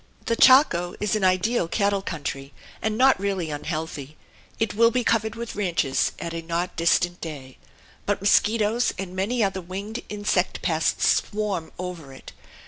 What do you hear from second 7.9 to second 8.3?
But